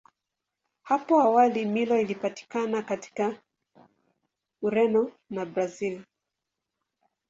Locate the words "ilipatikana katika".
2.01-3.39